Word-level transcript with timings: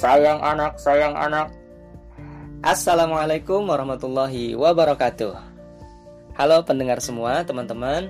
sayang 0.00 0.40
anak, 0.40 0.80
sayang 0.80 1.12
anak. 1.12 1.52
Assalamualaikum 2.64 3.68
warahmatullahi 3.68 4.56
wabarakatuh. 4.56 5.36
Halo 6.40 6.64
pendengar 6.64 7.04
semua, 7.04 7.44
teman-teman. 7.44 8.08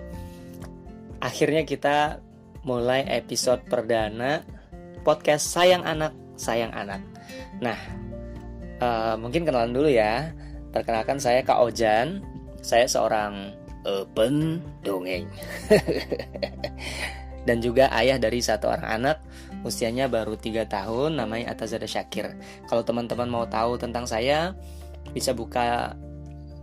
Akhirnya 1.19 1.67
kita 1.67 2.23
mulai 2.63 3.03
episode 3.11 3.67
perdana 3.67 4.47
podcast 5.03 5.51
Sayang 5.51 5.83
Anak, 5.83 6.15
Sayang 6.39 6.71
Anak. 6.71 7.03
Nah, 7.59 7.79
uh, 8.79 9.19
mungkin 9.19 9.43
kenalan 9.43 9.75
dulu 9.75 9.91
ya. 9.91 10.31
Perkenalkan 10.71 11.19
saya 11.19 11.43
Kak 11.43 11.59
Ojan. 11.59 12.23
Saya 12.63 12.87
seorang 12.87 13.51
open 13.83 14.63
dongeng. 14.87 15.27
Dan 17.51 17.59
juga 17.59 17.91
ayah 17.99 18.15
dari 18.15 18.39
satu 18.39 18.71
orang 18.71 18.87
anak 18.87 19.17
usianya 19.63 20.09
baru 20.09 20.37
3 20.37 20.67
tahun 20.67 21.21
namanya 21.21 21.53
Atazada 21.53 21.85
Syakir. 21.85 22.37
Kalau 22.67 22.83
teman-teman 22.85 23.29
mau 23.29 23.45
tahu 23.45 23.77
tentang 23.77 24.09
saya 24.09 24.57
bisa 25.13 25.33
buka 25.37 25.97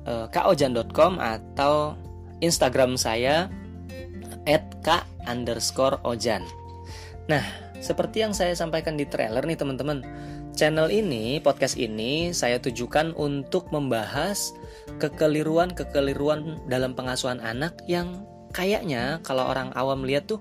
uh, 0.07 0.25
kaojan.com 0.31 1.19
atau 1.19 1.93
Instagram 2.41 2.95
saya 2.95 3.49
k 4.47 4.87
underscore 5.27 5.99
ojan. 6.07 6.39
Nah, 7.27 7.43
seperti 7.83 8.23
yang 8.23 8.31
saya 8.31 8.55
sampaikan 8.55 8.95
di 8.95 9.03
trailer 9.03 9.43
nih 9.43 9.59
teman-teman, 9.59 9.99
channel 10.55 10.87
ini, 10.87 11.43
podcast 11.43 11.75
ini 11.75 12.31
saya 12.31 12.55
tujukan 12.63 13.11
untuk 13.19 13.67
membahas 13.75 14.55
kekeliruan-kekeliruan 15.03 16.63
dalam 16.71 16.95
pengasuhan 16.95 17.43
anak 17.43 17.75
yang 17.91 18.23
kayaknya 18.55 19.19
kalau 19.27 19.43
orang 19.43 19.75
awam 19.75 20.07
lihat 20.07 20.31
tuh 20.31 20.39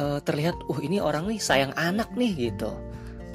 uh, 0.00 0.18
terlihat, 0.24 0.56
uh 0.72 0.80
ini 0.80 0.98
orang 0.98 1.28
nih 1.28 1.36
sayang 1.36 1.76
anak 1.76 2.08
nih 2.16 2.50
gitu. 2.50 2.72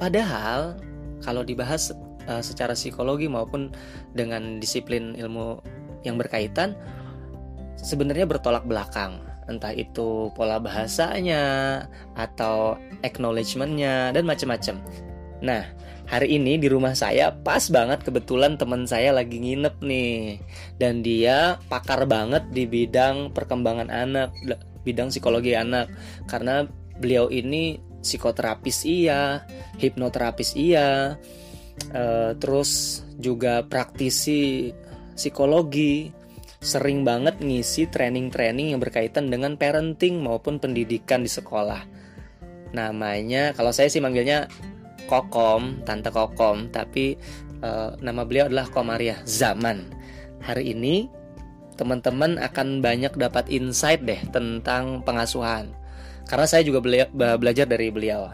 Padahal 0.02 0.76
kalau 1.22 1.46
dibahas 1.46 1.94
uh, 2.26 2.42
secara 2.42 2.74
psikologi 2.74 3.30
maupun 3.30 3.70
dengan 4.12 4.58
disiplin 4.58 5.14
ilmu 5.14 5.62
yang 6.02 6.18
berkaitan, 6.18 6.74
sebenarnya 7.78 8.26
bertolak 8.26 8.66
belakang 8.66 9.22
entah 9.46 9.70
itu 9.70 10.34
pola 10.34 10.58
bahasanya 10.58 11.42
atau 12.18 12.74
acknowledgementnya 13.06 14.10
dan 14.10 14.26
macam-macam. 14.26 14.82
Nah, 15.38 15.62
hari 16.10 16.34
ini 16.34 16.58
di 16.58 16.66
rumah 16.66 16.98
saya 16.98 17.30
pas 17.30 17.62
banget 17.70 18.02
kebetulan 18.02 18.58
teman 18.58 18.90
saya 18.90 19.14
lagi 19.14 19.38
nginep 19.38 19.76
nih 19.86 20.42
dan 20.82 21.06
dia 21.06 21.62
pakar 21.70 22.10
banget 22.10 22.42
di 22.50 22.66
bidang 22.66 23.30
perkembangan 23.30 23.86
anak, 23.86 24.34
bidang 24.86 25.10
psikologi 25.10 25.58
anak 25.58 25.90
karena 26.30 26.62
beliau 27.02 27.26
ini 27.26 27.82
psikoterapis 28.06 28.86
iya, 28.86 29.42
hipnoterapis 29.82 30.54
iya, 30.54 31.18
uh, 31.90 32.30
terus 32.38 33.02
juga 33.18 33.66
praktisi 33.66 34.70
psikologi 35.18 36.14
sering 36.62 37.02
banget 37.02 37.42
ngisi 37.42 37.90
training-training 37.90 38.74
yang 38.74 38.80
berkaitan 38.80 39.28
dengan 39.28 39.58
parenting 39.58 40.22
maupun 40.22 40.62
pendidikan 40.62 41.22
di 41.22 41.30
sekolah. 41.30 41.82
Namanya, 42.74 43.54
kalau 43.54 43.70
saya 43.70 43.86
sih 43.86 44.02
manggilnya 44.02 44.50
Kokom, 45.06 45.86
Tante 45.86 46.10
Kokom, 46.10 46.74
tapi 46.74 47.14
uh, 47.62 47.94
nama 48.02 48.26
beliau 48.26 48.50
adalah 48.50 48.66
Komaria 48.66 49.22
Zaman. 49.22 49.86
Hari 50.42 50.74
ini 50.74 51.06
teman-teman 51.76 52.40
akan 52.40 52.80
banyak 52.80 53.12
dapat 53.14 53.46
insight 53.52 54.02
deh 54.02 54.20
tentang 54.32 55.04
pengasuhan. 55.04 55.70
Karena 56.26 56.46
saya 56.48 56.66
juga 56.66 56.82
belajar 57.14 57.70
dari 57.70 57.92
beliau. 57.94 58.26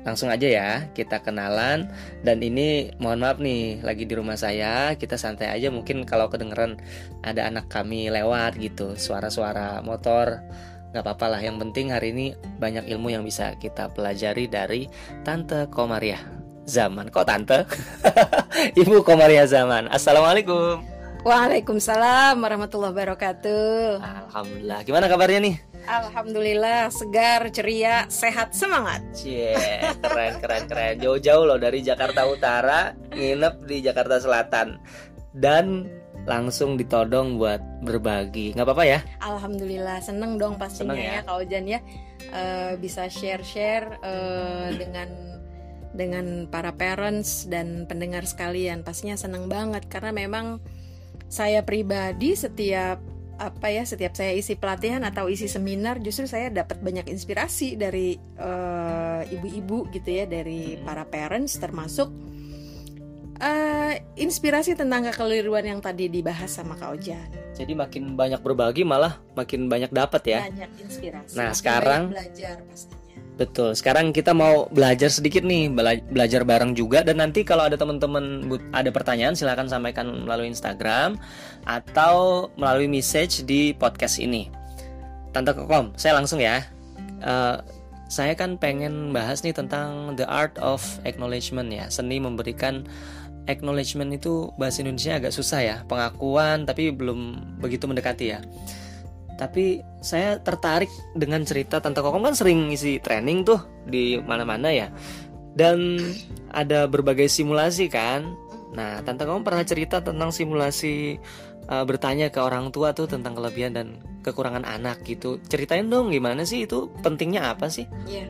Langsung 0.00 0.32
aja 0.32 0.48
ya 0.48 0.70
kita 0.92 1.20
kenalan. 1.20 1.88
Dan 2.24 2.40
ini 2.44 2.92
mohon 3.00 3.20
maaf 3.20 3.40
nih 3.40 3.80
lagi 3.80 4.04
di 4.04 4.14
rumah 4.16 4.36
saya. 4.36 4.96
Kita 4.96 5.16
santai 5.16 5.52
aja 5.52 5.68
mungkin 5.72 6.04
kalau 6.04 6.28
kedengeran 6.28 6.80
ada 7.24 7.48
anak 7.48 7.68
kami 7.68 8.08
lewat 8.12 8.56
gitu 8.60 8.96
suara-suara 8.96 9.80
motor. 9.80 10.40
Nggak 10.90 11.04
apa-apa 11.06 11.38
lah 11.38 11.40
yang 11.40 11.56
penting 11.62 11.94
hari 11.94 12.10
ini 12.10 12.26
banyak 12.58 12.90
ilmu 12.90 13.14
yang 13.14 13.22
bisa 13.22 13.54
kita 13.62 13.92
pelajari 13.94 14.50
dari 14.50 14.90
tante 15.22 15.70
Komaria 15.70 16.18
zaman. 16.66 17.08
Kok 17.12 17.26
tante? 17.28 17.62
Ibu 18.80 19.06
Komaria 19.06 19.46
zaman. 19.46 19.86
Assalamualaikum 19.86 20.89
Waalaikumsalam 21.20 22.40
warahmatullahi 22.40 22.96
wabarakatuh 22.96 24.00
Alhamdulillah 24.00 24.80
gimana 24.88 25.04
kabarnya 25.04 25.40
nih 25.44 25.56
Alhamdulillah 25.80 26.92
segar, 26.92 27.48
ceria, 27.50 28.04
sehat, 28.12 28.52
semangat. 28.52 29.00
Cie, 29.16 29.56
keren 30.04 30.36
keren 30.38 30.64
keren. 30.68 30.94
Jauh-jauh 31.00 31.48
loh 31.48 31.56
dari 31.56 31.80
Jakarta 31.80 32.28
Utara 32.28 32.92
nginep 33.16 33.64
di 33.64 33.80
Jakarta 33.80 34.20
Selatan 34.20 34.76
dan 35.32 35.88
langsung 36.28 36.76
ditodong 36.76 37.40
buat 37.40 37.64
berbagi. 37.80 38.52
nggak 38.54 38.66
apa-apa 38.68 38.84
ya? 38.86 39.00
Alhamdulillah 39.24 40.04
seneng 40.04 40.36
dong 40.36 40.60
pastinya 40.60 40.94
seneng 40.94 41.00
ya, 41.00 41.12
ya 41.16 41.20
Kak 41.24 41.36
Ojan 41.42 41.64
ya 41.64 41.80
uh, 42.28 42.72
bisa 42.76 43.08
share-share 43.08 43.98
uh, 44.04 44.68
dengan 44.76 45.08
dengan 45.90 46.46
para 46.46 46.76
parents 46.76 47.48
dan 47.50 47.88
pendengar 47.88 48.22
sekalian. 48.28 48.86
Pastinya 48.86 49.18
seneng 49.18 49.50
banget 49.50 49.88
karena 49.90 50.12
memang 50.14 50.62
saya 51.30 51.62
pribadi 51.62 52.34
setiap 52.34 52.98
apa 53.40 53.72
ya 53.72 53.88
setiap 53.88 54.12
saya 54.12 54.36
isi 54.36 54.52
pelatihan 54.52 55.00
atau 55.00 55.32
isi 55.32 55.48
seminar 55.48 55.96
justru 56.04 56.28
saya 56.28 56.52
dapat 56.52 56.76
banyak 56.84 57.08
inspirasi 57.08 57.72
dari 57.72 58.20
eh, 58.20 59.22
ibu-ibu 59.32 59.88
uh, 59.88 59.90
gitu 59.96 60.10
ya 60.12 60.28
dari 60.28 60.76
para 60.84 61.08
parents 61.08 61.56
termasuk 61.56 62.12
uh, 63.40 63.94
inspirasi 64.20 64.76
tentang 64.76 65.08
kekeliruan 65.08 65.64
yang 65.64 65.80
tadi 65.80 66.12
dibahas 66.12 66.52
sama 66.52 66.76
Kak 66.76 67.00
Ojan. 67.00 67.28
Jadi 67.56 67.72
makin 67.72 68.12
banyak 68.12 68.44
berbagi 68.44 68.84
malah 68.84 69.16
makin 69.32 69.72
banyak 69.72 69.88
dapat 69.88 70.22
ya. 70.28 70.40
Banyak 70.44 70.70
inspirasi. 70.84 71.34
Nah, 71.40 71.56
sekarang 71.56 72.12
belajar 72.12 72.60
pasti 72.68 72.99
Betul. 73.40 73.72
Sekarang 73.72 74.12
kita 74.12 74.36
mau 74.36 74.68
belajar 74.68 75.08
sedikit 75.08 75.40
nih, 75.40 75.72
bela 75.72 75.96
belajar 76.12 76.44
bareng 76.44 76.76
juga 76.76 77.00
dan 77.00 77.24
nanti 77.24 77.40
kalau 77.40 77.64
ada 77.64 77.80
teman-teman 77.80 78.44
ada 78.76 78.92
pertanyaan 78.92 79.32
silahkan 79.32 79.64
sampaikan 79.64 80.28
melalui 80.28 80.52
Instagram 80.52 81.16
atau 81.64 82.52
melalui 82.60 82.84
message 82.84 83.48
di 83.48 83.72
podcast 83.72 84.20
ini. 84.20 84.52
Tante 85.32 85.56
Kokom, 85.56 85.96
saya 85.96 86.20
langsung 86.20 86.36
ya. 86.36 86.68
Uh, 87.24 87.64
saya 88.12 88.36
kan 88.36 88.60
pengen 88.60 89.16
bahas 89.16 89.40
nih 89.40 89.56
tentang 89.56 90.20
the 90.20 90.28
art 90.28 90.52
of 90.60 90.84
acknowledgement 91.08 91.72
ya, 91.72 91.88
seni 91.88 92.20
memberikan 92.20 92.84
acknowledgement 93.48 94.12
itu 94.12 94.52
bahasa 94.60 94.84
Indonesia 94.84 95.16
agak 95.16 95.32
susah 95.32 95.60
ya, 95.64 95.76
pengakuan 95.88 96.68
tapi 96.68 96.92
belum 96.92 97.40
begitu 97.56 97.88
mendekati 97.88 98.36
ya 98.36 98.44
tapi 99.40 99.80
saya 100.04 100.36
tertarik 100.36 100.92
dengan 101.16 101.40
cerita 101.48 101.80
Tante 101.80 102.04
Kokom. 102.04 102.28
Kan 102.28 102.36
sering 102.36 102.68
ngisi 102.68 103.00
training 103.00 103.48
tuh 103.48 103.64
di 103.88 104.20
mana-mana 104.20 104.68
ya. 104.68 104.92
Dan 105.56 105.96
ada 106.52 106.84
berbagai 106.84 107.32
simulasi 107.32 107.88
kan. 107.88 108.36
Nah 108.76 109.00
Tante 109.00 109.24
Kokom 109.24 109.40
pernah 109.40 109.64
cerita 109.64 110.04
tentang 110.04 110.28
simulasi 110.28 111.16
uh, 111.72 111.88
bertanya 111.88 112.28
ke 112.28 112.36
orang 112.44 112.68
tua 112.68 112.92
tuh 112.92 113.08
tentang 113.08 113.32
kelebihan 113.32 113.72
dan 113.72 113.86
kekurangan 114.20 114.68
anak 114.68 115.00
gitu. 115.08 115.40
Ceritain 115.48 115.88
dong 115.88 116.12
gimana 116.12 116.44
sih 116.44 116.68
itu 116.68 116.92
pentingnya 117.00 117.56
apa 117.56 117.72
sih? 117.72 117.88
Iya. 118.04 118.28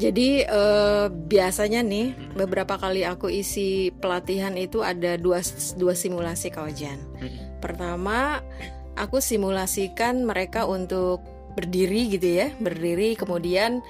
Jadi 0.00 0.48
uh, 0.48 1.12
biasanya 1.12 1.84
nih 1.84 2.16
beberapa 2.32 2.80
kali 2.80 3.04
aku 3.04 3.28
isi 3.28 3.92
pelatihan 4.00 4.56
itu 4.56 4.80
ada 4.80 5.20
dua 5.20 5.44
dua 5.76 5.92
simulasi 5.92 6.48
kawajan. 6.48 6.96
Hmm. 7.20 7.60
Pertama 7.60 8.40
aku 9.00 9.24
simulasikan 9.24 10.28
mereka 10.28 10.68
untuk 10.68 11.24
berdiri 11.50 12.14
gitu 12.14 12.28
ya 12.30 12.54
berdiri 12.62 13.18
kemudian 13.18 13.82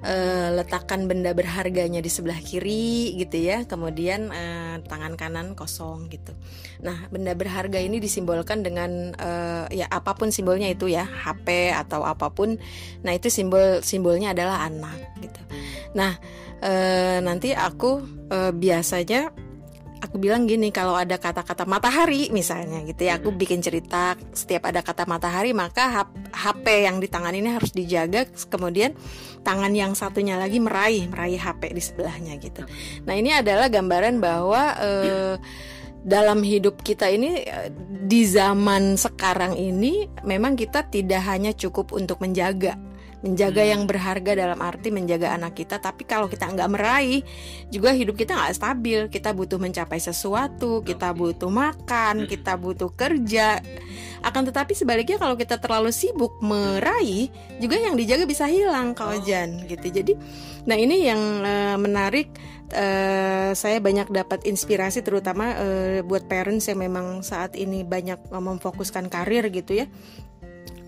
uh, 0.00 0.48
letakkan 0.56 1.04
benda 1.04 1.36
berharganya 1.36 2.00
di 2.00 2.08
sebelah 2.08 2.40
kiri 2.40 3.12
gitu 3.20 3.36
ya 3.36 3.68
kemudian 3.68 4.32
uh, 4.32 4.80
tangan 4.88 5.20
kanan 5.20 5.52
kosong 5.52 6.08
gitu. 6.08 6.32
Nah 6.80 7.06
benda 7.12 7.36
berharga 7.36 7.78
ini 7.78 8.00
disimbolkan 8.00 8.64
dengan 8.64 9.12
uh, 9.20 9.68
ya 9.68 9.86
apa 9.92 10.16
pun 10.16 10.32
simbolnya 10.32 10.72
itu 10.72 10.88
ya 10.88 11.04
HP 11.04 11.76
atau 11.76 12.02
apa 12.08 12.32
pun. 12.32 12.56
Nah 13.04 13.12
itu 13.12 13.28
simbol 13.28 13.84
simbolnya 13.84 14.32
adalah 14.32 14.64
anak 14.66 14.96
gitu. 15.20 15.40
Nah 15.92 16.16
nanti 17.26 17.58
aku 17.58 17.98
biasanya 18.54 19.34
aku 20.02 20.18
bilang 20.18 20.50
gini 20.50 20.74
kalau 20.74 20.98
ada 20.98 21.14
kata-kata 21.14 21.62
matahari 21.62 22.26
misalnya 22.34 22.82
gitu 22.82 23.06
ya 23.06 23.22
aku 23.22 23.30
bikin 23.30 23.62
cerita 23.62 24.18
setiap 24.34 24.66
ada 24.66 24.82
kata 24.82 25.06
matahari 25.06 25.54
maka 25.54 26.10
HP 26.34 26.90
yang 26.90 26.98
di 26.98 27.06
tangan 27.06 27.30
ini 27.30 27.54
harus 27.54 27.70
dijaga 27.70 28.26
kemudian 28.50 28.98
tangan 29.46 29.70
yang 29.70 29.94
satunya 29.94 30.34
lagi 30.34 30.58
meraih 30.58 31.06
meraih 31.06 31.38
HP 31.38 31.70
di 31.70 31.82
sebelahnya 31.82 32.34
gitu. 32.42 32.66
Nah 33.06 33.14
ini 33.14 33.30
adalah 33.30 33.70
gambaran 33.70 34.18
bahwa 34.18 34.62
eh, 34.82 35.34
dalam 36.02 36.42
hidup 36.42 36.82
kita 36.82 37.06
ini 37.06 37.46
eh, 37.46 37.70
di 38.06 38.26
zaman 38.26 38.98
sekarang 38.98 39.54
ini 39.54 40.10
memang 40.26 40.58
kita 40.58 40.90
tidak 40.90 41.22
hanya 41.30 41.54
cukup 41.54 41.94
untuk 41.94 42.18
menjaga 42.18 42.74
menjaga 43.22 43.62
hmm. 43.62 43.70
yang 43.70 43.82
berharga 43.86 44.32
dalam 44.34 44.58
arti 44.58 44.90
menjaga 44.90 45.32
anak 45.32 45.54
kita 45.54 45.78
tapi 45.78 46.02
kalau 46.02 46.26
kita 46.26 46.50
nggak 46.50 46.70
meraih 46.70 47.22
juga 47.70 47.94
hidup 47.94 48.18
kita 48.18 48.34
nggak 48.34 48.54
stabil 48.58 49.00
kita 49.08 49.30
butuh 49.30 49.62
mencapai 49.62 50.02
sesuatu 50.02 50.82
kita 50.82 51.14
butuh 51.14 51.48
makan 51.48 52.26
hmm. 52.26 52.28
kita 52.28 52.58
butuh 52.58 52.90
kerja 52.92 53.62
akan 54.22 54.42
tetapi 54.50 54.74
sebaliknya 54.74 55.18
kalau 55.18 55.38
kita 55.38 55.58
terlalu 55.58 55.94
sibuk 55.94 56.34
meraih 56.42 57.30
juga 57.62 57.78
yang 57.78 57.94
dijaga 57.94 58.26
bisa 58.26 58.46
hilang 58.50 58.94
kawajan 58.94 59.62
oh. 59.62 59.70
gitu 59.70 59.86
jadi 59.90 60.12
nah 60.66 60.74
ini 60.78 61.06
yang 61.06 61.20
uh, 61.42 61.78
menarik 61.78 62.30
uh, 62.74 63.50
saya 63.54 63.78
banyak 63.78 64.10
dapat 64.10 64.46
inspirasi 64.46 65.02
terutama 65.02 65.54
uh, 65.58 65.98
buat 66.06 66.26
parents 66.26 66.70
yang 66.70 66.82
memang 66.82 67.22
saat 67.22 67.54
ini 67.54 67.86
banyak 67.86 68.18
memfokuskan 68.30 69.06
karir 69.10 69.46
gitu 69.50 69.82
ya 69.82 69.86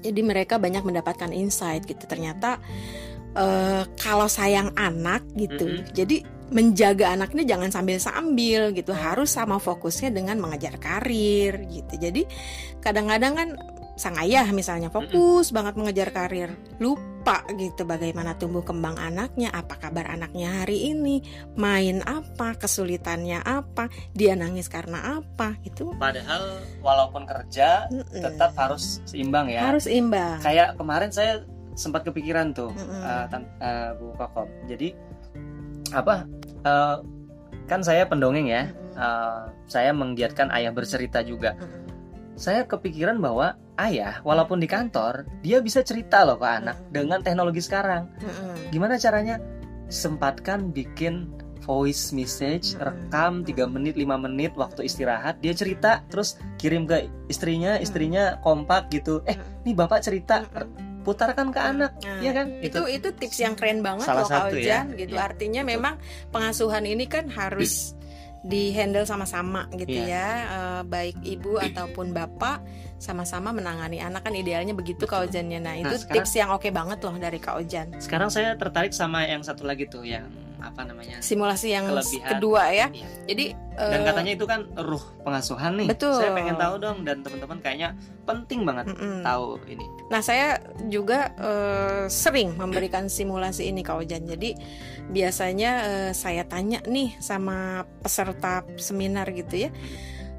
jadi 0.05 0.21
mereka 0.21 0.61
banyak 0.61 0.85
mendapatkan 0.85 1.33
insight 1.33 1.89
gitu. 1.89 2.05
Ternyata 2.05 2.61
uh, 3.33 3.89
kalau 3.97 4.29
sayang 4.29 4.77
anak 4.77 5.25
gitu 5.33 5.65
mm 5.65 5.75
-hmm. 5.81 5.93
jadi 5.97 6.17
menjaga 6.55 7.17
anaknya 7.17 7.57
jangan 7.57 7.73
sambil-sambil 7.73 8.77
gitu. 8.77 8.93
Harus 8.93 9.33
sama 9.33 9.57
fokusnya 9.57 10.13
dengan 10.13 10.37
mengejar 10.39 10.77
karir 10.77 11.65
gitu. 11.73 11.95
Jadi 11.97 12.23
kadang-kadang 12.85 13.33
kan 13.35 13.49
sang 13.95 14.19
ayah 14.19 14.47
misalnya 14.51 14.91
fokus 14.91 15.15
mm 15.15 15.51
-hmm. 15.51 15.57
banget 15.57 15.75
mengejar 15.79 16.09
karir. 16.11 16.51
Lupa 16.83 17.47
gitu 17.55 17.87
bagaimana 17.87 18.35
tumbuh 18.37 18.67
kembang 18.67 18.99
anaknya 18.99 19.55
apa 19.55 19.79
kabar 19.79 20.11
anaknya 20.11 20.63
hari 20.63 20.93
ini 20.93 21.23
main 21.55 22.03
apa 22.05 22.59
kesulitannya 22.59 23.41
apa 23.41 23.89
dia 24.13 24.35
nangis 24.35 24.67
karena 24.67 25.23
apa 25.23 25.57
gitu. 25.63 25.95
Padahal 25.97 26.59
walaupun 26.83 27.25
kerja 27.25 27.87
mm 27.89 28.03
-mm. 28.03 28.23
tetap 28.23 28.53
harus 28.59 29.01
seimbang 29.07 29.49
ya. 29.49 29.63
Harus 29.63 29.87
imbang 29.87 30.43
kayak 30.43 30.75
kemarin 30.75 31.11
saya 31.15 31.47
sempat 31.79 32.03
kepikiran 32.07 32.51
tuh 32.55 32.75
mm 32.75 32.87
-mm. 32.87 33.03
Uh, 33.03 33.43
uh, 33.63 33.91
Bu 33.99 34.07
Kokom. 34.19 34.49
Jadi 34.67 34.91
apa 35.95 36.27
uh, 36.67 36.99
kan 37.71 37.81
saya 37.81 38.05
pendongeng 38.11 38.51
ya. 38.51 38.75
Uh, 38.95 39.51
saya 39.67 39.91
menggiatkan 39.91 40.55
ayah 40.55 40.71
bercerita 40.71 41.19
juga 41.27 41.59
saya 42.35 42.67
kepikiran 42.67 43.19
bahwa 43.23 43.55
ayah 43.79 44.19
walaupun 44.27 44.59
di 44.59 44.67
kantor 44.71 45.27
dia 45.43 45.63
bisa 45.63 45.83
cerita 45.83 46.27
loh 46.27 46.39
ke 46.39 46.47
anak 46.47 46.77
dengan 46.91 47.23
teknologi 47.23 47.63
sekarang. 47.63 48.11
Gimana 48.71 48.99
caranya? 48.99 49.39
Sempatkan 49.87 50.75
bikin 50.75 51.31
voice 51.65 52.13
message 52.13 52.77
rekam 52.77 53.41
3 53.41 53.71
menit 53.71 53.95
5 53.97 54.25
menit 54.27 54.53
waktu 54.59 54.85
istirahat. 54.85 55.41
Dia 55.41 55.57
cerita 55.57 56.05
terus 56.13 56.37
kirim 56.61 56.85
ke 56.85 57.09
istrinya 57.31 57.79
istrinya 57.81 58.39
kompak 58.43 58.91
gitu. 58.91 59.23
Eh 59.25 59.39
nih 59.65 59.75
bapak 59.75 60.05
cerita 60.05 60.45
putarkan 61.05 61.53
ke 61.53 61.61
anak 61.61 61.93
nah, 62.01 62.25
ya 62.25 62.33
kan? 62.33 62.49
itu 62.65 62.81
itu 62.89 63.13
tips 63.13 63.39
yang 63.45 63.53
keren 63.53 63.85
banget 63.85 64.09
salah 64.09 64.25
loh 64.25 64.29
satu 64.33 64.57
ya. 64.57 64.89
Gitu. 64.89 65.13
Ya. 65.13 65.29
artinya 65.29 65.61
Betul. 65.61 65.73
memang 65.77 65.95
pengasuhan 66.33 66.85
ini 66.89 67.05
kan 67.05 67.29
harus 67.29 67.93
di 68.45 68.77
handle 68.77 69.09
sama-sama 69.09 69.67
gitu 69.73 69.97
yeah. 70.05 70.13
ya. 70.13 70.29
Uh, 70.53 70.83
baik 70.85 71.17
ibu 71.25 71.57
ataupun 71.57 72.13
bapak 72.13 72.61
sama-sama 73.01 73.51
menangani 73.57 74.05
anak. 74.05 74.29
Kan 74.29 74.37
idealnya 74.37 74.77
begitu 74.77 75.09
Kak 75.09 75.33
Ojannya 75.33 75.59
nah 75.65 75.75
itu 75.75 75.89
nah, 75.89 75.97
sekarang, 75.97 76.25
tips 76.29 76.33
yang 76.37 76.51
oke 76.53 76.61
okay 76.61 76.71
banget 76.71 76.99
loh 77.01 77.17
dari 77.17 77.39
Kak 77.41 77.57
Ojan. 77.57 77.89
Sekarang 77.99 78.29
saya 78.29 78.53
tertarik 78.61 78.93
sama 78.93 79.25
yang 79.25 79.41
satu 79.41 79.65
lagi 79.65 79.89
tuh 79.89 80.05
yang 80.05 80.44
apa 80.71 80.81
namanya 80.89 81.21
simulasi 81.21 81.77
yang 81.77 81.85
kelebihan. 81.91 82.29
kedua 82.37 82.63
ya. 82.73 82.87
Iya. 82.89 83.09
Jadi 83.29 83.45
dan 83.75 84.01
uh, 84.01 84.07
katanya 84.07 84.33
itu 84.39 84.47
kan 84.47 84.61
ruh 84.79 85.03
pengasuhan 85.27 85.75
nih. 85.75 85.89
Betul. 85.91 86.15
Saya 86.15 86.31
pengen 86.31 86.55
tahu 86.55 86.75
dong 86.79 86.99
dan 87.03 87.27
teman-teman 87.27 87.59
kayaknya 87.59 87.89
penting 88.23 88.63
banget 88.63 88.87
mm 88.87 88.97
-mm. 88.97 89.19
tahu 89.27 89.59
ini. 89.67 89.87
Nah 90.15 90.21
saya 90.23 90.63
juga 90.87 91.35
uh, 91.43 92.07
sering 92.07 92.55
memberikan 92.55 93.11
simulasi 93.11 93.69
ini 93.75 93.83
Kak 93.83 94.07
Ojan. 94.07 94.25
Jadi 94.31 94.55
biasanya 95.11 95.71
uh, 95.83 96.13
saya 96.15 96.47
tanya 96.47 96.81
nih 96.87 97.19
sama 97.19 97.83
peserta 98.01 98.63
seminar 98.79 99.27
gitu 99.35 99.67
ya. 99.67 99.71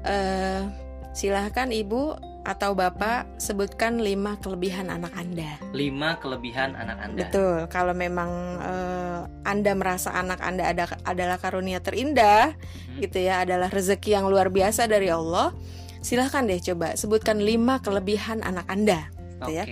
Uh, 0.06 0.72
silahkan 1.12 1.72
ibu 1.72 2.16
atau 2.46 2.78
Bapak 2.78 3.26
sebutkan 3.42 3.98
lima 3.98 4.38
kelebihan 4.38 4.86
anak 4.86 5.10
Anda. 5.18 5.58
Lima 5.74 6.14
kelebihan 6.22 6.78
anak 6.78 6.98
Anda. 7.02 7.26
Betul. 7.26 7.58
Kalau 7.66 7.90
memang 7.90 8.30
uh, 8.62 9.26
Anda 9.42 9.74
merasa 9.74 10.14
anak 10.14 10.38
Anda 10.38 10.70
ada, 10.70 10.84
adalah 11.02 11.42
karunia 11.42 11.82
terindah, 11.82 12.54
hmm. 12.54 13.02
gitu 13.02 13.18
ya, 13.18 13.42
adalah 13.42 13.66
rezeki 13.66 14.14
yang 14.14 14.30
luar 14.30 14.54
biasa 14.54 14.86
dari 14.86 15.10
Allah, 15.10 15.50
silahkan 15.98 16.46
deh 16.46 16.62
coba 16.62 16.94
sebutkan 16.94 17.42
lima 17.42 17.82
kelebihan 17.82 18.46
anak 18.46 18.70
Anda. 18.70 19.10
Gitu 19.42 19.50
Oke. 19.50 19.58
Ya. 19.58 19.64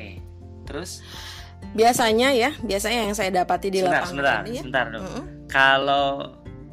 Terus? 0.67 0.91
Biasanya 1.79 2.35
ya, 2.35 2.51
biasanya 2.59 3.07
yang 3.07 3.15
saya 3.15 3.31
dapati 3.31 3.71
di 3.71 3.81
sebentar, 3.81 4.03
lapangan 4.03 4.11
sebentar, 4.11 4.41
ini. 4.43 4.51
Ya. 4.51 4.61
Sebentar 4.67 4.85
dong. 4.91 5.03
Mm 5.07 5.11
-hmm. 5.15 5.25
Kalau 5.47 6.07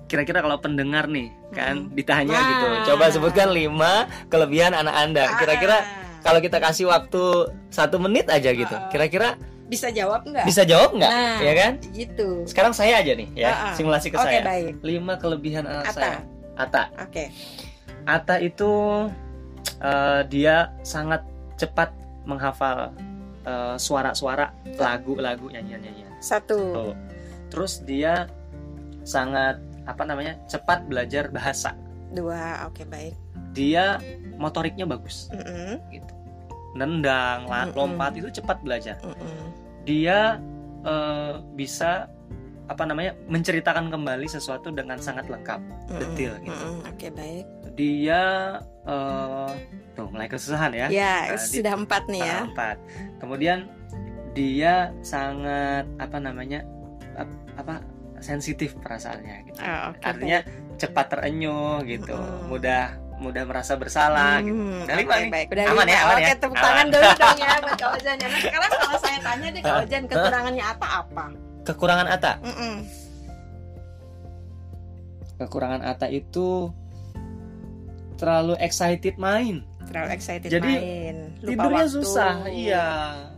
kira-kira 0.10 0.44
kalau 0.44 0.58
pendengar 0.60 1.06
nih 1.08 1.30
kan 1.52 1.76
hmm. 1.88 1.94
ditanya 1.94 2.36
nah. 2.36 2.50
gitu 2.50 2.68
coba 2.92 3.04
sebutkan 3.12 3.50
lima 3.52 4.08
kelebihan 4.32 4.72
anak 4.72 4.96
anda 4.96 5.24
ah. 5.28 5.38
kira-kira 5.38 5.78
kalau 6.22 6.40
kita 6.40 6.58
kasih 6.64 6.88
waktu 6.88 7.52
satu 7.70 8.00
menit 8.00 8.32
aja 8.32 8.56
gitu 8.56 8.72
ah. 8.72 8.88
kira-kira 8.88 9.36
bisa 9.72 9.88
jawab 9.88 10.28
nggak 10.28 10.44
bisa 10.44 10.68
jawab 10.68 10.92
nggak 11.00 11.12
nah, 11.12 11.40
ya 11.40 11.54
kan 11.56 11.74
gitu 11.96 12.44
sekarang 12.44 12.76
saya 12.76 13.00
aja 13.00 13.16
nih 13.16 13.30
ya 13.36 13.52
uh 13.52 13.56
-uh. 13.72 13.76
simulasi 13.80 14.12
ke 14.12 14.20
okay, 14.20 14.28
saya 14.28 14.42
baik. 14.44 14.74
lima 14.84 15.16
kelebihan 15.16 15.64
anak 15.64 15.88
Ata. 15.88 15.96
saya 15.96 16.20
Ata 16.60 16.84
oke 17.00 17.08
okay. 17.08 17.28
Ata 18.04 18.36
itu 18.42 18.72
uh, 19.80 20.22
dia 20.28 20.76
sangat 20.84 21.24
cepat 21.56 21.96
menghafal 22.28 22.92
uh, 23.48 23.80
suara-suara 23.80 24.52
lagu-lagu 24.76 25.48
nyanyian-nyanyian 25.48 26.12
satu 26.20 26.92
terus 27.48 27.80
dia 27.88 28.28
sangat 29.08 29.71
apa 29.86 30.04
namanya 30.06 30.38
cepat 30.46 30.86
belajar 30.86 31.30
bahasa 31.34 31.74
dua 32.12 32.68
oke 32.68 32.82
okay, 32.82 32.86
baik 32.86 33.16
dia 33.52 34.00
motoriknya 34.40 34.88
bagus 34.88 35.32
mm 35.32 35.42
-hmm. 35.44 35.74
gitu 35.92 36.14
nendang 36.76 37.48
mm 37.48 37.52
-hmm. 37.52 37.76
lompat 37.76 38.16
itu 38.16 38.30
cepat 38.32 38.60
belajar 38.64 38.96
mm 39.04 39.14
-hmm. 39.16 39.46
dia 39.84 40.40
uh, 40.88 41.44
bisa 41.56 42.08
apa 42.72 42.88
namanya 42.88 43.12
menceritakan 43.28 43.92
kembali 43.92 44.28
sesuatu 44.32 44.72
dengan 44.72 44.96
sangat 45.02 45.28
lengkap 45.28 45.60
mm 45.60 45.72
-hmm. 45.88 46.00
detail 46.00 46.34
gitu 46.40 46.66
mm 46.66 46.72
-hmm. 46.72 46.90
oke 46.90 46.98
okay, 46.98 47.12
baik 47.12 47.46
dia 47.76 48.22
uh, 48.88 49.52
tuh 49.96 50.08
mulai 50.12 50.28
kesusahan 50.28 50.72
ya 50.76 50.88
ya 50.88 51.36
nah, 51.36 51.40
sudah 51.40 51.74
di, 51.76 51.82
empat 51.84 52.04
nih 52.08 52.22
ya 52.24 52.40
empat 52.48 52.78
kemudian 53.20 53.68
dia 54.32 54.96
sangat 55.04 55.84
apa 56.00 56.18
namanya 56.20 56.64
apa 57.60 57.84
sensitif 58.22 58.78
perasaannya 58.80 59.36
gitu. 59.52 59.60
Oh, 59.60 59.92
okay, 59.92 60.06
Artinya 60.06 60.40
cepat 60.78 61.06
terenyuh 61.14 61.82
gitu, 61.86 62.16
hmm. 62.16 62.50
mudah 62.50 63.02
mudah 63.22 63.44
merasa 63.46 63.78
bersalah 63.78 64.42
hmm, 64.42 64.46
gitu. 64.50 64.62
Udah 64.90 64.96
okay, 64.98 65.06
nih. 65.06 65.30
Baik. 65.30 65.48
Udah 65.54 65.64
aman 65.70 65.86
lima. 65.86 65.94
ya, 65.94 66.00
aman 66.02 66.16
Oke, 66.18 66.26
ya. 66.26 66.36
tepuk 66.42 66.58
tangan 66.58 66.86
dulu 66.90 67.10
dong 67.14 67.38
ya 67.38 67.52
buat 67.64 67.76
Kak 67.78 67.90
Ojan. 68.02 68.16
Nah, 68.18 68.30
sekarang 68.42 68.72
kalau 68.74 68.98
saya 68.98 69.18
tanya 69.22 69.48
deh 69.54 69.62
Kak 69.62 69.76
Ojan, 69.86 70.04
kekurangannya 70.10 70.64
apa 70.66 70.88
apa? 71.06 71.26
Kekurangan 71.62 72.08
Ata? 72.10 72.34
Mm 72.42 72.56
-mm. 72.58 72.76
Kekurangan 75.38 75.82
Ata 75.86 76.08
itu 76.10 76.50
terlalu 78.18 78.54
excited 78.58 79.16
main. 79.22 79.66
Terlalu 79.86 80.10
excited 80.14 80.50
Jadi, 80.50 80.74
main. 80.78 81.16
Lupa 81.42 81.50
tidurnya 81.50 81.86
waktu. 81.86 81.98
susah, 81.98 82.34
iya. 82.50 82.88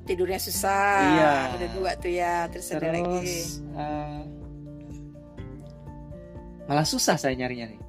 Tidurnya 0.04 0.40
susah. 0.40 0.96
Iya. 1.00 1.34
Udah 1.56 1.70
dua 1.72 1.92
tuh 2.00 2.12
ya, 2.12 2.36
terus, 2.52 2.68
terus 2.68 2.80
ada 2.84 2.90
lagi. 2.92 3.36
Uh, 3.76 4.03
malah 6.64 6.88
susah 6.88 7.20
saya 7.20 7.36
nyarinya 7.36 7.72
nih 7.72 7.80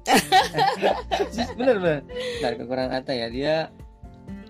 bener 1.59 1.75
bener 1.79 2.01
dari 2.43 2.55
kekurangan 2.59 2.91
Ata 2.91 3.13
ya 3.15 3.27
dia 3.31 3.55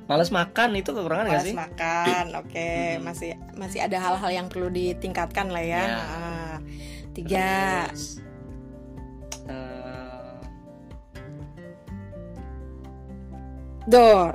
Males 0.05 0.29
makan 0.29 0.77
itu 0.77 0.93
kekurangan 0.93 1.25
Males 1.25 1.41
gak 1.41 1.45
sih? 1.49 1.55
makan, 1.57 2.25
oke 2.41 2.49
okay. 2.53 2.97
hmm. 2.97 3.01
masih 3.01 3.31
masih 3.57 3.79
ada 3.81 3.97
hal-hal 3.97 4.31
yang 4.31 4.47
perlu 4.49 4.69
ditingkatkan 4.69 5.49
lah 5.49 5.65
ya. 5.65 5.81
ya. 5.81 5.85
Nah, 5.89 6.55
tiga. 7.17 7.89
Terus, 7.89 8.21
uh... 9.49 10.37
Door. 13.85 14.33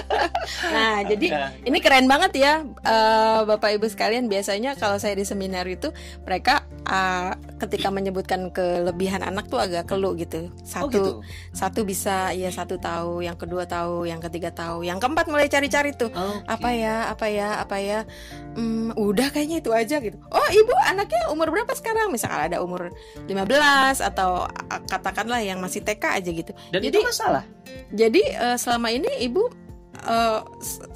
nah, 0.76 1.00
jadi 1.04 1.28
ini 1.64 1.78
keren 1.80 2.08
banget 2.08 2.32
ya, 2.40 2.64
uh, 2.64 3.44
Bapak 3.48 3.76
Ibu 3.76 3.88
sekalian. 3.88 4.28
Biasanya 4.28 4.76
kalau 4.80 5.00
saya 5.00 5.16
di 5.16 5.24
seminar 5.24 5.64
itu 5.64 5.92
mereka 6.24 6.65
uh, 6.86 7.34
ketika 7.58 7.90
menyebutkan 7.90 8.48
kelebihan 8.54 9.20
anak 9.26 9.50
tuh 9.50 9.58
agak 9.58 9.90
kelu 9.90 10.14
gitu. 10.16 10.48
Satu, 10.62 10.86
oh 10.86 10.90
gitu? 10.90 11.10
satu 11.52 11.82
bisa, 11.82 12.30
ya 12.32 12.48
satu 12.48 12.78
tahu, 12.78 13.20
yang 13.26 13.34
kedua 13.34 13.66
tahu, 13.66 14.06
yang 14.06 14.22
ketiga 14.22 14.54
tahu, 14.54 14.86
yang 14.86 15.02
keempat 15.02 15.26
mulai 15.28 15.50
cari-cari 15.50 15.92
tuh 15.92 16.08
okay. 16.08 16.46
apa 16.46 16.68
ya, 16.72 16.96
apa 17.10 17.26
ya, 17.26 17.48
apa 17.60 17.76
ya. 17.82 17.98
Hmm, 18.56 18.94
udah 18.96 19.28
kayaknya 19.34 19.60
itu 19.60 19.70
aja 19.74 19.98
gitu. 20.00 20.16
Oh 20.30 20.48
ibu 20.48 20.72
anaknya 20.86 21.28
umur 21.28 21.50
berapa 21.52 21.72
sekarang? 21.74 22.14
Misalkan 22.14 22.54
ada 22.54 22.62
umur 22.62 22.94
15 23.26 24.00
atau 24.00 24.46
katakanlah 24.86 25.42
yang 25.42 25.58
masih 25.58 25.82
TK 25.82 26.04
aja 26.22 26.30
gitu. 26.30 26.52
Dan 26.70 26.80
jadi 26.80 27.02
itu 27.02 27.04
masalah. 27.04 27.44
Jadi 27.92 28.22
uh, 28.38 28.56
selama 28.56 28.94
ini 28.94 29.10
ibu 29.22 29.46
uh, 30.04 30.40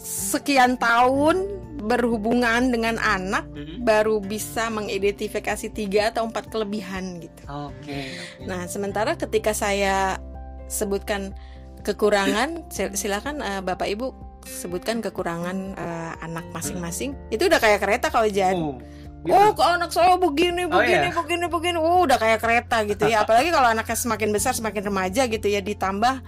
sekian 0.01 0.77
tahun 0.77 1.47
berhubungan 1.81 2.69
dengan 2.69 2.97
anak 2.97 3.49
Mm-mm. 3.49 3.83
baru 3.83 4.21
bisa 4.21 4.69
mengidentifikasi 4.69 5.67
tiga 5.71 6.13
atau 6.13 6.25
empat 6.25 6.49
kelebihan 6.49 7.19
gitu. 7.19 7.43
Oke. 7.49 8.13
Nah, 8.45 8.65
sementara 8.65 9.17
ketika 9.17 9.51
saya 9.51 10.21
sebutkan 10.67 11.33
kekurangan, 11.81 12.69
sil- 12.71 12.95
silakan 12.95 13.41
eh, 13.41 13.61
Bapak 13.61 13.89
Ibu 13.89 14.07
sebutkan 14.45 15.01
kekurangan 15.01 15.57
eh, 15.75 16.13
anak 16.21 16.49
masing-masing. 16.51 17.17
Itu 17.29 17.49
udah 17.49 17.59
kayak 17.59 17.81
kereta 17.81 18.07
kalau 18.09 18.29
Jan. 18.29 18.57
Oh, 18.57 18.77
gitu. 19.25 19.33
Oh, 19.33 19.53
kok 19.53 19.69
anak 19.69 19.91
saya 19.91 20.17
begini, 20.17 20.65
Oh, 20.65 20.81
begini, 20.81 21.09
iya. 21.09 21.13
begini, 21.13 21.45
begini. 21.47 21.77
Oh, 21.77 22.05
udah 22.05 22.17
kayak 22.17 22.41
kereta 22.41 22.85
gitu 22.85 23.05
ya. 23.05 23.21
Apalagi 23.25 23.49
kalau 23.49 23.69
anaknya 23.69 23.97
semakin 23.97 24.31
besar, 24.31 24.53
semakin 24.53 24.81
remaja 24.87 25.29
gitu 25.29 25.45
ya. 25.45 25.61
Ditambah 25.61 26.25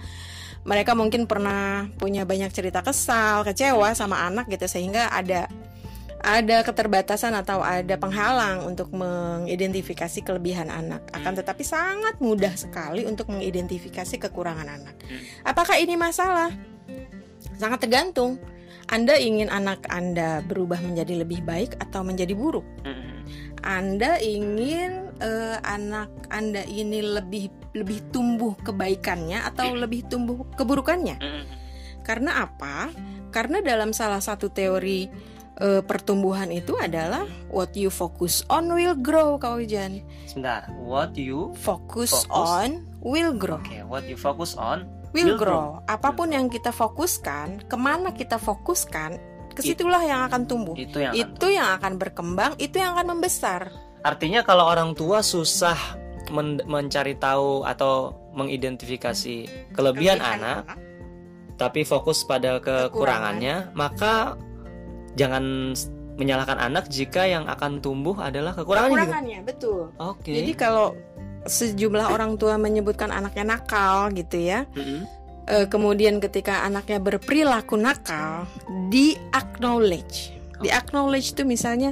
mereka 0.63 0.95
mungkin 0.95 1.27
pernah 1.27 1.91
punya 1.99 2.23
banyak 2.23 2.51
cerita 2.55 2.79
kesal, 2.79 3.43
kecewa 3.43 3.91
sama 3.95 4.23
anak 4.27 4.47
gitu 4.47 4.67
sehingga 4.67 5.11
ada 5.11 5.51
ada 6.23 6.63
keterbatasan 6.63 7.35
atau 7.35 7.59
ada 7.59 7.99
penghalang 7.99 8.63
untuk 8.63 8.95
mengidentifikasi 8.95 10.23
kelebihan 10.23 10.71
anak. 10.71 11.03
Akan 11.11 11.35
tetapi 11.35 11.67
sangat 11.67 12.15
mudah 12.23 12.55
sekali 12.55 13.03
untuk 13.03 13.27
mengidentifikasi 13.27 14.15
kekurangan 14.23 14.71
anak. 14.71 14.95
Apakah 15.43 15.75
ini 15.75 15.99
masalah? 15.99 16.47
Sangat 17.59 17.83
tergantung. 17.83 18.39
Anda 18.87 19.19
ingin 19.19 19.51
anak 19.51 19.83
Anda 19.91 20.39
berubah 20.47 20.79
menjadi 20.79 21.27
lebih 21.27 21.43
baik 21.43 21.75
atau 21.83 22.07
menjadi 22.07 22.31
buruk? 22.31 22.63
Mm-mm. 22.87 23.27
Anda 23.63 24.19
ingin 24.19 25.11
eh, 25.19 25.57
anak 25.63 26.11
Anda 26.31 26.63
ini 26.67 27.03
lebih 27.03 27.51
lebih 27.73 28.13
tumbuh 28.13 28.53
kebaikannya 28.61 29.41
atau 29.43 29.73
lebih 29.73 30.05
tumbuh 30.07 30.45
keburukannya? 30.53 31.17
Karena 32.05 32.45
apa? 32.45 32.93
Karena 33.33 33.59
dalam 33.65 33.91
salah 33.91 34.21
satu 34.21 34.53
teori 34.53 35.09
eh, 35.57 35.81
pertumbuhan 35.81 36.53
itu 36.53 36.77
adalah 36.77 37.25
what 37.49 37.73
you 37.73 37.89
focus 37.89 38.45
on 38.49 38.69
will 38.69 38.93
grow, 38.97 39.41
Kak 39.41 39.57
Wijan. 39.57 40.05
Sebentar. 40.29 40.69
What 40.77 41.17
you 41.17 41.55
Focus, 41.57 42.13
Fokus. 42.13 42.29
on 42.29 42.69
will 43.01 43.33
grow. 43.33 43.57
Oke, 43.57 43.81
what 43.89 44.05
you 44.05 44.17
focus 44.17 44.53
on 44.53 44.85
Will 45.13 45.37
Will 45.37 45.37
grow. 45.37 45.85
Apa 45.85 46.17
pun 46.17 46.33
yang 46.33 46.49
kita 46.49 46.73
fokuskan, 46.73 47.69
ke 47.69 47.77
mana 47.77 48.17
kita 48.17 48.41
fokuskan, 48.41 49.21
ke 49.53 49.61
situlah 49.61 50.01
yang 50.01 50.25
akan 50.25 50.49
tumbuh. 50.49 50.73
itu 50.73 50.97
yang 50.97 51.13
akan 51.13 51.21
Itu 51.21 51.47
yang 51.53 51.69
akan 51.77 51.93
berkembang, 52.01 52.51
itu 52.57 52.75
yang 52.81 52.97
akan 52.97 53.07
membesar. 53.13 53.69
Artinya 54.01 54.41
kalau 54.41 54.65
orang 54.65 54.97
tua 54.97 55.21
susah 55.21 55.77
men- 56.33 56.65
mencari 56.65 57.13
tahu 57.15 57.61
atau 57.61 58.17
mengidentifikasi 58.33 59.69
kelebihan 59.77 60.17
anak, 60.17 60.65
tapi 61.61 61.85
fokus 61.85 62.25
pada 62.25 62.57
kekurangannya, 62.57 63.69
maka 63.77 64.33
jangan 65.13 65.77
menyalahkan 66.17 66.57
anak 66.57 66.89
jika 66.89 67.25
yang 67.25 67.45
akan 67.45 67.81
tumbuh 67.81 68.17
adalah 68.17 68.57
kekurangannya. 68.57 68.89
gitu. 68.89 69.01
Kekurangannya, 69.05 69.39
betul. 69.45 69.81
Oke. 70.01 70.33
Jadi 70.33 70.51
kalau 70.57 70.97
sejumlah 71.45 72.09
orang 72.09 72.37
tua 72.41 72.55
menyebutkan 72.57 73.13
anaknya 73.13 73.57
nakal 73.57 74.09
gitu 74.13 74.37
ya. 74.41 74.65
Mm-mm. 74.73 75.05
eh, 75.43 75.67
kemudian 75.67 76.23
ketika 76.23 76.63
anaknya 76.63 77.03
berperilaku 77.03 77.75
nakal, 77.77 78.47
di 78.89 79.17
acknowledge. 79.35 80.31
Di 80.63 80.71
acknowledge 80.71 81.35
itu 81.35 81.43
misalnya 81.43 81.91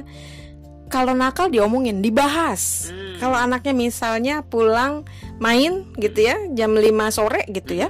kalau 0.92 1.16
nakal 1.16 1.48
diomongin, 1.48 2.04
dibahas. 2.04 2.92
Hmm. 2.92 3.16
Kalau 3.16 3.36
anaknya 3.40 3.72
misalnya 3.72 4.34
pulang 4.44 5.08
main 5.40 5.88
gitu 5.96 6.20
ya, 6.28 6.36
jam 6.52 6.76
5 6.76 6.84
sore 7.08 7.48
gitu 7.48 7.80
ya. 7.80 7.88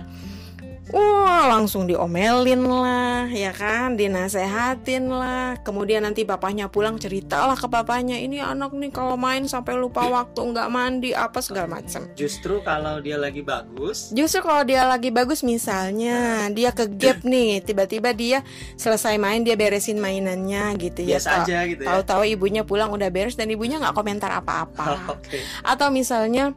Wah, 0.92 1.48
langsung 1.48 1.88
diomelin 1.88 2.68
lah, 2.68 3.24
ya 3.32 3.50
kan, 3.56 3.96
dinasehatin 3.96 5.08
lah. 5.08 5.56
Kemudian 5.64 6.04
nanti 6.04 6.28
bapaknya 6.28 6.68
pulang 6.68 7.00
ceritalah 7.00 7.56
ke 7.56 7.64
bapaknya, 7.64 8.20
ini 8.20 8.44
anak 8.44 8.76
nih 8.76 8.92
kalau 8.92 9.16
main 9.16 9.48
sampai 9.48 9.80
lupa 9.80 10.04
waktu, 10.04 10.40
nggak 10.52 10.68
mandi, 10.68 11.10
apa 11.16 11.40
segala 11.40 11.80
macam. 11.80 12.04
Justru 12.12 12.60
kalau 12.60 13.00
dia 13.00 13.16
lagi 13.16 13.40
bagus, 13.40 14.12
Justru 14.12 14.44
kalau 14.44 14.62
dia 14.68 14.84
lagi 14.84 15.08
bagus 15.08 15.40
misalnya 15.40 16.46
dia 16.52 16.70
ke 16.76 16.84
gap 16.92 17.24
nih, 17.24 17.64
tiba-tiba 17.64 18.12
dia 18.12 18.44
selesai 18.76 19.16
main 19.16 19.40
dia 19.40 19.56
beresin 19.56 19.96
mainannya 19.96 20.76
gitu 20.76 21.00
ya. 21.08 21.16
biasa 21.16 21.48
aja 21.48 21.58
gitu 21.64 21.82
ya. 21.82 21.88
Tahu-tahu 21.88 22.22
ibunya 22.28 22.62
pulang 22.68 22.92
udah 22.92 23.08
beres 23.08 23.34
dan 23.34 23.48
ibunya 23.48 23.80
nggak 23.80 23.96
komentar 23.96 24.28
apa-apa. 24.28 25.00
Oke. 25.16 25.40
Atau 25.64 25.88
misalnya 25.88 26.52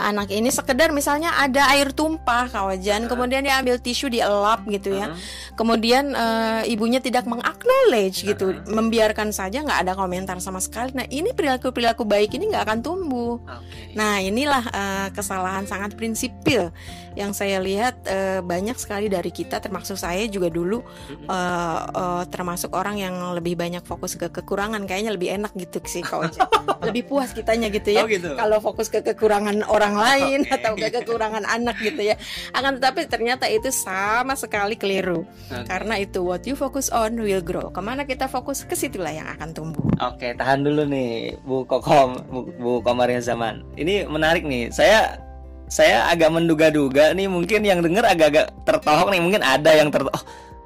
anak 0.00 0.32
ini 0.32 0.48
sekedar 0.48 0.94
misalnya 0.94 1.36
ada 1.36 1.68
air 1.74 1.92
tumpah 1.92 2.48
kawajan, 2.48 3.06
kemudian 3.06 3.44
dia 3.44 3.60
ambil 3.60 3.76
tisu 3.76 4.08
dielap 4.08 4.64
gitu 4.66 4.96
ya. 4.96 5.12
Kemudian 5.58 6.14
eh, 6.14 6.72
ibunya 6.72 6.98
tidak 7.02 7.28
mengaknowledge 7.28 8.24
gitu, 8.24 8.50
Uh-huh. 8.50 8.72
membiarkan 8.72 9.30
saja 9.30 9.62
nggak 9.62 9.86
ada 9.86 9.92
komentar 9.94 10.34
sama 10.42 10.58
sekali. 10.58 10.90
Nah 10.96 11.06
ini 11.06 11.30
perilaku-perilaku 11.30 12.02
baik 12.02 12.34
ini 12.34 12.50
nggak 12.50 12.64
akan 12.66 12.78
tumbuh. 12.82 13.38
Oke. 13.42 13.94
Nah, 13.94 14.18
inilah 14.18 14.64
eh, 14.70 15.08
kesalahan 15.14 15.66
sangat 15.70 15.94
prinsipil 15.94 16.74
yang 17.18 17.34
saya 17.34 17.58
lihat 17.58 18.06
eh, 18.06 18.40
banyak 18.42 18.76
sekali 18.78 19.10
dari 19.10 19.30
kita, 19.34 19.58
termasuk 19.58 19.98
saya 19.98 20.26
juga 20.30 20.50
dulu 20.50 20.82
eh, 21.10 21.80
eh, 21.82 22.22
termasuk 22.30 22.74
orang 22.74 23.00
yang 23.00 23.14
lebih 23.34 23.58
banyak 23.58 23.82
fokus 23.82 24.14
ke 24.14 24.30
kekurangan. 24.30 24.86
Kayaknya 24.86 25.12
lebih 25.14 25.28
enak 25.34 25.52
gitu 25.58 25.78
sih 25.86 26.02
kalau 26.02 26.30
lebih 26.86 27.06
puas 27.10 27.34
kitanya 27.34 27.68
gitu 27.68 27.94
ya. 27.94 28.02
Oh 28.04 28.08
gitu. 28.08 28.34
Kalau 28.34 28.58
fokus 28.62 28.88
ke 28.88 29.02
kekurangan 29.02 29.66
orang 29.66 29.94
lain 29.98 30.40
Oke. 30.46 30.54
atau 30.54 30.72
ke 30.78 30.88
kekurangan 31.02 31.44
anak 31.46 31.76
gitu 31.82 32.14
ya. 32.14 32.16
Akan 32.54 32.78
tetapi 32.78 33.06
ternyata 33.10 33.50
itu 33.50 33.68
sama 33.74 34.38
sekali 34.38 34.78
keliru. 34.78 35.26
Oke. 35.26 35.66
Karena 35.66 35.98
itu 35.98 36.22
what 36.22 36.46
you 36.46 36.54
focus 36.56 36.88
on 36.92 37.18
will 37.18 37.42
grow. 37.42 37.68
Ke 37.70 37.80
mana 37.82 38.06
kita 38.06 38.26
fokus, 38.30 38.64
ke 38.64 38.78
situlah 38.78 39.12
yang 39.12 39.28
akan 39.38 39.50
tumbuh. 39.52 39.84
Oke, 40.00 40.32
tahan 40.36 40.64
dulu 40.64 40.86
nih, 40.88 41.36
Bu 41.44 41.66
Kokom, 41.66 42.24
Bu, 42.30 42.40
Bu 42.56 42.72
Komaria 42.80 43.20
Zaman. 43.20 43.62
Ini 43.76 44.08
menarik 44.08 44.46
nih. 44.46 44.72
Saya 44.72 45.29
saya 45.70 46.10
agak 46.10 46.34
menduga-duga 46.34 47.14
nih, 47.14 47.30
mungkin 47.30 47.62
yang 47.62 47.80
denger 47.80 48.02
agak-agak 48.02 48.50
tertohok 48.66 49.08
nih, 49.14 49.22
mungkin 49.22 49.40
ada 49.46 49.70
yang 49.70 49.94
tertohok. 49.94 50.18
Oh, 50.18 50.24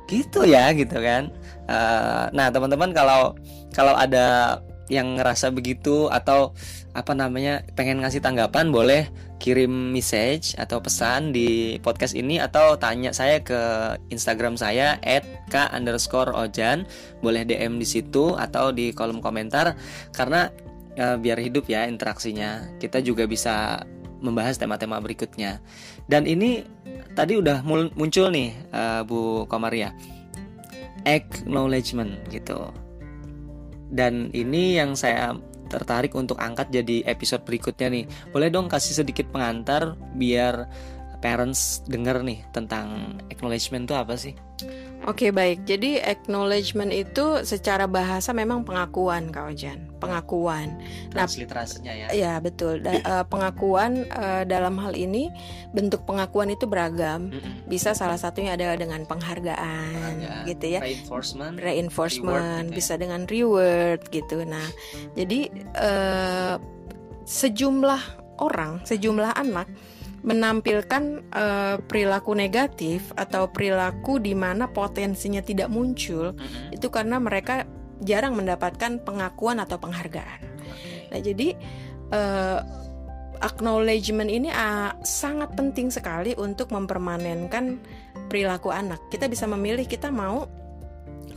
gitu 0.08 0.48
ya, 0.48 0.72
gitu 0.72 0.96
kan. 0.96 1.28
Eh, 1.68 2.24
nah, 2.32 2.48
teman-teman 2.48 2.96
kalau 2.96 3.36
kalau 3.76 3.92
ada 3.92 4.58
yang 4.92 5.16
ngerasa 5.16 5.48
begitu 5.48 6.12
atau 6.12 6.52
apa 6.92 7.16
namanya 7.16 7.64
pengen 7.72 8.04
ngasih 8.04 8.20
tanggapan 8.20 8.68
boleh 8.68 9.08
kirim 9.40 9.90
message 9.90 10.52
atau 10.60 10.78
pesan 10.78 11.32
di 11.32 11.80
podcast 11.80 12.12
ini 12.12 12.38
atau 12.38 12.76
tanya 12.76 13.10
saya 13.10 13.40
ke 13.40 13.60
Instagram 14.12 14.60
saya 14.60 15.00
@k 15.48 15.54
underscore 15.72 16.36
ojan 16.36 16.84
boleh 17.24 17.42
DM 17.48 17.80
di 17.80 17.86
situ 17.88 18.36
atau 18.36 18.70
di 18.70 18.92
kolom 18.92 19.24
komentar 19.24 19.74
karena 20.12 20.52
eh, 20.94 21.16
biar 21.16 21.40
hidup 21.40 21.66
ya 21.66 21.88
interaksinya 21.88 22.76
kita 22.78 23.00
juga 23.00 23.24
bisa 23.24 23.82
membahas 24.24 24.56
tema-tema 24.56 24.96
berikutnya. 25.04 25.60
Dan 26.08 26.24
ini 26.24 26.64
tadi 27.12 27.36
udah 27.36 27.60
muncul 27.94 28.32
nih 28.32 28.56
eh, 28.72 29.00
Bu 29.04 29.44
Komaria. 29.44 29.92
Acknowledgement 31.04 32.16
gitu. 32.32 32.72
Dan 33.92 34.32
ini 34.32 34.80
yang 34.80 34.96
saya 34.96 35.36
tertarik 35.68 36.16
untuk 36.16 36.40
angkat 36.40 36.72
jadi 36.72 37.04
episode 37.04 37.44
berikutnya 37.44 37.92
nih. 37.92 38.04
Boleh 38.32 38.48
dong 38.48 38.72
kasih 38.72 39.04
sedikit 39.04 39.28
pengantar 39.28 40.00
biar 40.16 40.64
parents 41.24 41.80
denger 41.88 42.20
nih 42.20 42.44
tentang 42.52 43.16
acknowledgement 43.32 43.88
itu 43.88 43.96
apa 43.96 44.12
sih 44.12 44.36
Oke 45.04 45.28
baik, 45.28 45.68
jadi 45.68 46.00
acknowledgement 46.00 46.88
itu 46.88 47.44
secara 47.44 47.84
bahasa 47.84 48.32
memang 48.32 48.64
pengakuan 48.64 49.28
Kak 49.28 49.52
Ojan, 49.52 49.92
pengakuan. 50.00 50.80
Nah, 51.12 51.28
transliterasinya 51.28 51.92
ya 51.92 52.06
Ya 52.08 52.34
betul, 52.40 52.80
Da- 52.80 53.04
eh, 53.04 53.24
pengakuan 53.28 54.08
eh, 54.08 54.48
dalam 54.48 54.80
hal 54.80 54.96
ini 54.96 55.28
bentuk 55.76 56.08
pengakuan 56.08 56.48
itu 56.48 56.64
beragam. 56.64 57.28
Bisa 57.68 57.92
salah 57.92 58.16
satunya 58.16 58.56
adalah 58.56 58.80
dengan 58.80 59.04
penghargaan, 59.04 59.92
Penghargaan, 59.92 60.48
gitu 60.48 60.66
ya, 60.72 60.80
reinforcement 60.80 61.54
reinforcement, 61.60 62.24
reward 62.24 62.64
gitu 62.64 62.72
ya. 62.72 62.76
bisa 62.80 62.94
dengan 62.96 63.20
reward 63.28 64.00
gitu. 64.08 64.36
Nah, 64.48 64.68
jadi 65.12 65.40
eh, 65.76 66.54
sejumlah 67.28 68.02
orang, 68.40 68.80
sejumlah 68.88 69.36
anak 69.36 69.68
menampilkan 70.24 71.02
eh, 71.28 71.76
perilaku 71.84 72.32
negatif 72.32 73.12
atau 73.12 73.52
perilaku 73.52 74.16
di 74.16 74.32
mana 74.32 74.72
potensinya 74.72 75.44
tidak 75.44 75.68
muncul 75.68 76.32
Mm-mm. 76.32 76.72
itu 76.72 76.88
karena 76.88 77.20
mereka 77.20 77.68
jarang 78.00 78.34
mendapatkan 78.34 79.04
pengakuan 79.04 79.60
atau 79.60 79.76
penghargaan. 79.78 80.40
Oke. 80.64 81.12
Nah, 81.12 81.20
jadi 81.20 81.48
eh, 82.10 82.60
acknowledgement 83.44 84.32
ini 84.32 84.48
ah, 84.48 84.96
sangat 85.04 85.52
penting 85.54 85.92
sekali 85.92 86.32
untuk 86.40 86.72
mempermanenkan 86.72 87.78
perilaku 88.32 88.72
anak. 88.72 88.98
Kita 89.12 89.28
bisa 89.28 89.44
memilih 89.44 89.84
kita 89.84 90.08
mau 90.08 90.48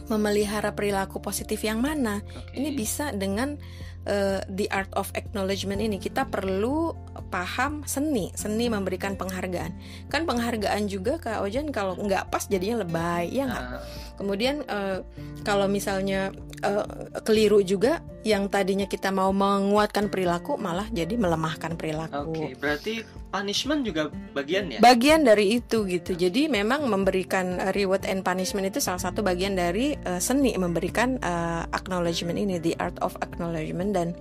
memelihara 0.08 0.72
perilaku 0.72 1.20
positif 1.20 1.68
yang 1.68 1.84
mana. 1.84 2.24
Oke. 2.24 2.56
Ini 2.56 2.70
bisa 2.72 3.12
dengan 3.12 3.60
eh, 4.08 4.40
the 4.48 4.72
art 4.72 4.92
of 4.96 5.12
acknowledgement 5.14 5.84
ini. 5.84 6.00
Kita 6.00 6.28
perlu 6.28 6.96
paham 7.28 7.84
seni, 7.84 8.32
seni 8.34 8.72
memberikan 8.72 9.20
penghargaan. 9.20 9.72
Kan 10.08 10.24
penghargaan 10.24 10.88
juga 10.88 11.20
Kak 11.20 11.44
Ojan 11.44 11.70
kalau 11.76 12.00
nggak 12.00 12.32
pas 12.32 12.48
jadinya 12.48 12.82
lebay, 12.82 13.30
ya 13.32 13.46
nggak? 13.48 13.66
Nah, 13.68 13.82
Kemudian 14.18 14.66
eh, 14.66 15.06
kalau 15.46 15.70
misalnya 15.70 16.34
eh, 16.66 16.86
keliru 17.22 17.62
juga, 17.62 18.02
yang 18.26 18.50
tadinya 18.50 18.90
kita 18.90 19.14
mau 19.14 19.30
menguatkan 19.30 20.10
perilaku 20.10 20.58
malah 20.58 20.90
jadi 20.90 21.16
melemahkan 21.16 21.78
perilaku. 21.78 22.34
Oke, 22.34 22.58
berarti 22.58 23.06
punishment 23.30 23.86
juga 23.86 24.10
bagian 24.34 24.74
ya? 24.74 24.80
Bagian 24.82 25.22
dari 25.22 25.62
itu 25.62 25.86
gitu. 25.86 26.18
Jadi 26.18 26.50
memang 26.50 26.90
memberikan 26.90 27.62
eh, 27.62 27.72
reward 27.78 28.10
and 28.10 28.26
punishment 28.26 28.66
itu 28.68 28.82
salah 28.82 29.00
satu 29.00 29.22
bagian 29.22 29.54
dari 29.54 29.94
eh, 29.94 30.20
seni 30.20 30.58
memberikan 30.58 31.22
eh, 31.22 31.64
acknowledgement 31.70 32.42
ini, 32.42 32.58
the 32.58 32.74
art 32.82 32.98
of 33.06 33.14
acknowledgement 33.22 33.94
dan 33.94 34.18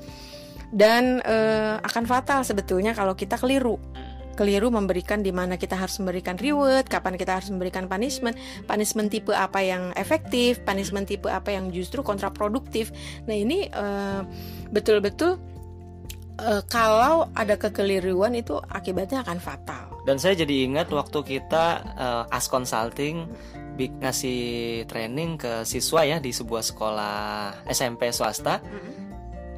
dan 0.75 1.23
eh, 1.23 1.77
akan 1.79 2.05
fatal 2.07 2.43
sebetulnya 2.43 2.95
kalau 2.97 3.15
kita 3.15 3.39
keliru 3.39 3.79
keliru 4.37 4.69
memberikan 4.69 5.25
di 5.25 5.33
mana 5.33 5.57
kita 5.57 5.75
harus 5.75 5.97
memberikan 5.99 6.37
reward, 6.37 6.85
kapan 6.87 7.17
kita 7.17 7.41
harus 7.41 7.49
memberikan 7.49 7.89
punishment, 7.89 8.37
punishment 8.69 9.09
tipe 9.09 9.33
apa 9.33 9.65
yang 9.65 9.97
efektif, 9.97 10.61
punishment 10.63 11.09
tipe 11.09 11.27
apa 11.33 11.57
yang 11.57 11.73
justru 11.73 12.05
kontraproduktif. 12.05 12.93
Nah 13.25 13.33
ini 13.33 13.67
eh, 13.73 14.21
betul-betul 14.69 15.41
eh, 16.37 16.63
kalau 16.69 17.33
ada 17.33 17.57
kekeliruan 17.57 18.37
itu 18.37 18.61
akibatnya 18.69 19.25
akan 19.25 19.41
fatal. 19.41 20.05
Dan 20.05 20.21
saya 20.21 20.39
jadi 20.39 20.69
ingat 20.69 20.93
waktu 20.93 21.19
kita 21.25 21.65
eh, 21.97 22.37
as 22.37 22.47
consulting 22.47 23.25
bi- 23.81 23.97
ngasih 24.05 24.85
training 24.85 25.41
ke 25.41 25.65
siswa 25.65 26.05
ya 26.05 26.21
di 26.21 26.31
sebuah 26.31 26.61
sekolah 26.61 27.17
SMP 27.73 28.13
swasta. 28.13 28.61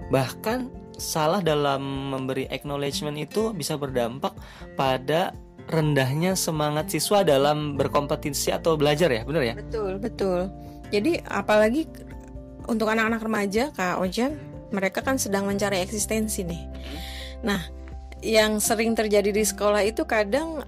Bahkan 0.08 0.87
salah 0.98 1.40
dalam 1.40 2.12
memberi 2.12 2.50
acknowledgement 2.50 3.16
itu 3.16 3.54
bisa 3.54 3.78
berdampak 3.78 4.34
pada 4.74 5.32
rendahnya 5.70 6.34
semangat 6.34 6.90
siswa 6.90 7.22
dalam 7.22 7.78
berkompetisi 7.78 8.50
atau 8.50 8.74
belajar 8.74 9.08
ya, 9.08 9.22
benar 9.22 9.42
ya? 9.44 9.54
Betul, 9.54 10.02
betul. 10.02 10.40
Jadi 10.90 11.20
apalagi 11.28 11.86
untuk 12.68 12.88
anak-anak 12.90 13.22
remaja, 13.22 13.64
Kak 13.72 14.00
Ojan, 14.02 14.36
mereka 14.74 15.00
kan 15.00 15.16
sedang 15.16 15.48
mencari 15.48 15.80
eksistensi 15.80 16.44
nih. 16.44 16.62
Nah, 17.44 17.60
yang 18.20 18.58
sering 18.58 18.92
terjadi 18.98 19.30
di 19.30 19.44
sekolah 19.44 19.84
itu 19.86 20.02
kadang 20.04 20.64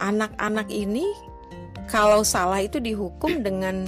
anak-anak 0.00 0.68
ini 0.72 1.04
kalau 1.90 2.22
salah 2.22 2.62
itu 2.62 2.78
dihukum 2.78 3.42
dengan 3.44 3.84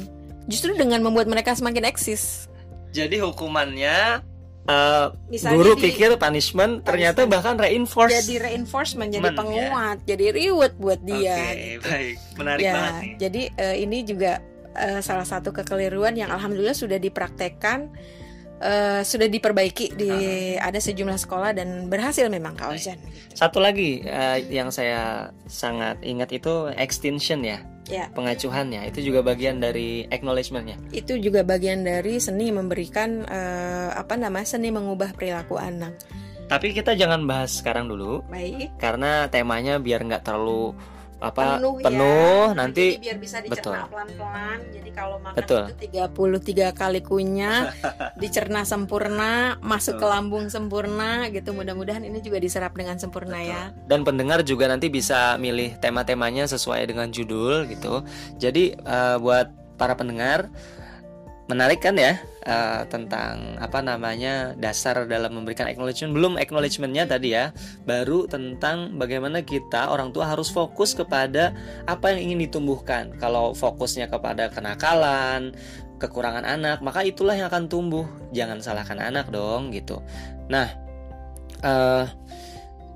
justru 0.51 0.75
dengan 0.75 1.01
membuat 1.01 1.31
mereka 1.31 1.55
semakin 1.55 1.87
eksis. 1.87 2.51
Jadi 2.93 3.23
hukumannya 3.25 4.21
eh, 4.63 5.07
Misalnya 5.29 5.57
guru 5.59 5.73
di- 5.75 5.83
pikir 5.91 6.11
punishment 6.17 6.87
ternyata 6.87 7.27
bahkan 7.27 7.59
reinforce. 7.59 8.15
Jadi 8.15 8.39
reinforcement, 8.39 9.11
jadi 9.11 9.23
Men, 9.23 9.35
ya. 9.35 9.39
penguat, 9.39 9.99
jadi 10.07 10.27
reward 10.31 10.75
buat 10.79 11.01
dia. 11.03 11.35
Oke, 11.35 11.67
baik. 11.83 12.15
Menarik 12.39 12.63
ya, 12.63 12.73
banget 12.75 12.93
nih. 13.03 13.13
jadi 13.19 13.43
eh, 13.59 13.77
ini 13.83 13.99
juga 14.07 14.33
eh, 14.73 15.01
salah 15.03 15.27
satu 15.27 15.51
kekeliruan 15.51 16.15
yang 16.15 16.31
alhamdulillah 16.31 16.79
sudah 16.79 16.97
dipraktekkan, 16.97 17.91
eh, 18.63 19.03
sudah 19.03 19.27
diperbaiki 19.27 19.99
di 19.99 20.11
ada 20.57 20.79
sejumlah 20.79 21.19
sekolah 21.19 21.53
dan 21.53 21.91
berhasil 21.91 22.31
memang 22.31 22.55
Kak. 22.55 22.79
Satu 23.35 23.59
lagi 23.59 24.01
eh, 24.07 24.47
yang 24.49 24.71
saya 24.71 25.29
sangat 25.51 25.99
ingat 26.07 26.31
itu 26.33 26.71
extinction 26.79 27.43
ya, 27.43 27.61
Ya, 27.91 28.07
pengacuhannya 28.15 28.87
itu 28.87 29.11
juga 29.11 29.27
bagian 29.27 29.59
dari 29.59 30.07
acknowledgementnya. 30.07 30.79
itu 30.95 31.19
juga 31.19 31.43
bagian 31.43 31.83
dari 31.83 32.23
seni 32.23 32.55
memberikan 32.55 33.27
eh, 33.27 33.91
apa 33.91 34.15
namanya 34.15 34.47
seni 34.47 34.71
mengubah 34.71 35.11
perilaku 35.19 35.59
anak. 35.59 35.99
Tapi 36.47 36.77
kita 36.77 36.95
jangan 36.95 37.25
bahas 37.25 37.59
sekarang 37.59 37.89
dulu 37.89 38.23
Baik. 38.29 38.77
karena 38.77 39.27
temanya 39.33 39.81
biar 39.83 40.05
nggak 40.05 40.23
terlalu 40.23 40.77
apa 41.23 41.63
penuh, 41.63 41.79
penuh, 41.79 42.45
ya. 42.51 42.59
nanti 42.59 42.87
Jadi 42.99 43.05
biar 43.07 43.19
bisa 43.23 43.37
Betul. 43.39 43.55
dicerna 43.55 43.87
pelan-pelan. 43.87 44.59
Jadi 44.75 44.91
kalau 44.91 45.17
makan 45.23 45.39
Betul. 45.39 45.63
itu 45.71 45.77
33 45.95 46.75
kali 46.75 47.01
kunyah, 47.07 47.61
dicerna 48.23 48.61
sempurna, 48.67 49.57
masuk 49.63 49.97
ke 49.97 50.05
Betul. 50.05 50.13
lambung 50.13 50.45
sempurna 50.51 51.31
gitu. 51.31 51.55
Mudah-mudahan 51.55 52.03
ini 52.03 52.19
juga 52.19 52.43
diserap 52.43 52.75
dengan 52.75 52.99
sempurna 52.99 53.39
ya. 53.39 53.71
dan 53.87 54.03
pendengar 54.03 54.43
juga 54.43 54.67
nanti 54.67 54.91
bisa 54.91 55.39
milih 55.39 55.79
tema-temanya 55.79 56.51
sesuai 56.51 56.83
dengan 56.91 57.09
judul 57.15 57.71
gitu. 57.71 58.03
Jadi 58.43 58.75
eh, 58.75 59.17
buat 59.23 59.55
para 59.79 59.95
pendengar 59.95 60.51
menarik 61.53 61.85
kan 61.85 61.95
ya 62.01 62.17
eh, 62.43 62.83
tentang 62.89 63.61
apa 63.61 63.85
namanya 63.85 64.57
dasar 64.57 65.05
dalam 65.05 65.37
memberikan 65.37 65.69
acknowledgement. 65.69 66.17
Belum 66.17 66.35
acknowledgementnya 66.41 67.05
tadi 67.05 67.37
ya 67.37 67.53
baru 67.85 68.25
tentang 68.25 68.97
bagaimana 68.97 69.45
kita 69.45 69.93
orang 69.93 70.11
tua 70.17 70.33
harus 70.33 70.49
fokus 70.49 70.97
kepada 70.97 71.53
apa 71.85 72.17
yang 72.17 72.33
ingin 72.33 72.49
ditumbuhkan. 72.49 73.13
Kalau 73.21 73.53
fokusnya 73.53 74.09
kepada 74.09 74.49
kenakalan 74.49 75.53
kekurangan 76.01 76.43
anak 76.43 76.83
maka 76.83 77.05
itulah 77.05 77.37
yang 77.37 77.53
akan 77.53 77.69
tumbuh. 77.69 78.09
Jangan 78.33 78.65
salahkan 78.65 78.99
anak 78.99 79.29
dong 79.29 79.71
gitu. 79.71 80.01
Nah 80.49 80.73
eh, 81.61 82.05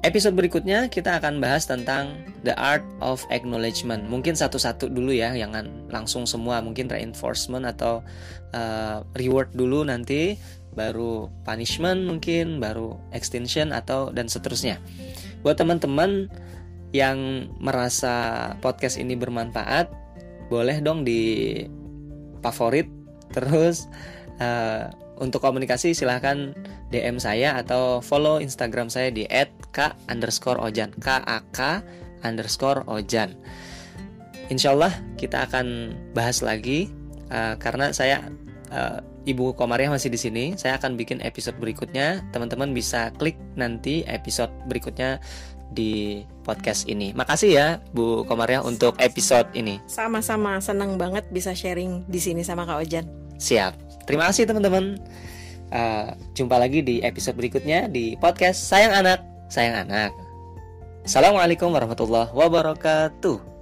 episode 0.06 0.38
berikutnya 0.38 0.86
kita 0.86 1.18
akan 1.18 1.42
bahas 1.42 1.66
tentang 1.66 2.14
the 2.46 2.54
art 2.54 2.86
of 3.02 3.26
acknowledgement. 3.34 4.06
Mungkin 4.06 4.38
satu-satu 4.38 4.86
dulu 4.86 5.10
ya 5.10 5.34
jangan 5.34 5.90
langsung 5.90 6.30
semua 6.30 6.62
mungkin 6.62 6.86
reinforcement 6.86 7.66
atau 7.66 8.06
uh, 8.54 9.02
reward 9.18 9.50
dulu 9.58 9.82
nanti 9.82 10.38
baru 10.78 11.26
punishment 11.42 12.06
mungkin 12.06 12.62
baru 12.62 12.94
extension 13.10 13.74
atau 13.74 14.14
dan 14.14 14.30
seterusnya. 14.30 14.78
Buat 15.42 15.58
teman-teman 15.58 16.30
yang 16.94 17.50
merasa 17.58 18.54
podcast 18.62 19.02
ini 19.02 19.18
bermanfaat 19.18 19.90
boleh 20.46 20.78
dong 20.78 21.02
di 21.02 21.58
favorit 22.46 22.86
terus 23.34 23.90
uh, 24.38 24.86
untuk 25.16 25.40
komunikasi 25.40 25.96
silahkan 25.96 26.52
DM 26.92 27.16
saya 27.16 27.56
atau 27.58 28.04
follow 28.04 28.38
Instagram 28.38 28.92
saya 28.92 29.10
di 29.10 29.24
@k 29.72 29.78
underscore 30.08 30.60
ojan 30.60 30.92
k 30.96 31.20
a 31.24 31.40
k 31.52 31.80
underscore 32.24 32.84
ojan. 32.88 33.36
Insya 34.52 34.72
Allah 34.76 34.94
kita 35.18 35.48
akan 35.48 35.96
bahas 36.14 36.40
lagi 36.44 36.92
uh, 37.34 37.58
karena 37.58 37.90
saya 37.90 38.30
uh, 38.70 39.02
Ibu 39.26 39.58
Komariah 39.58 39.90
masih 39.90 40.06
di 40.06 40.18
sini. 40.22 40.44
Saya 40.54 40.78
akan 40.78 40.94
bikin 40.94 41.18
episode 41.18 41.58
berikutnya. 41.58 42.22
Teman-teman 42.30 42.70
bisa 42.70 43.10
klik 43.18 43.34
nanti 43.58 44.06
episode 44.06 44.54
berikutnya 44.70 45.18
di 45.74 46.22
podcast 46.46 46.86
ini. 46.86 47.10
Makasih 47.10 47.50
ya 47.50 47.66
Bu 47.90 48.22
Komariah 48.22 48.62
untuk 48.62 48.94
episode 49.02 49.50
ini. 49.58 49.82
Sama-sama 49.90 50.62
senang 50.62 50.94
banget 50.94 51.26
bisa 51.34 51.50
sharing 51.50 52.06
di 52.06 52.22
sini 52.22 52.46
sama 52.46 52.62
Kak 52.62 52.86
Ojan. 52.86 53.06
Siap. 53.36 53.85
Terima 54.06 54.30
kasih 54.30 54.46
teman-teman. 54.46 54.96
Uh, 55.74 56.14
jumpa 56.38 56.62
lagi 56.62 56.78
di 56.78 57.02
episode 57.02 57.34
berikutnya 57.34 57.90
di 57.90 58.14
podcast 58.22 58.70
Sayang 58.70 59.02
Anak, 59.02 59.18
Sayang 59.50 59.82
Anak. 59.86 60.14
Assalamualaikum 61.02 61.74
warahmatullahi 61.74 62.30
wabarakatuh. 62.30 63.55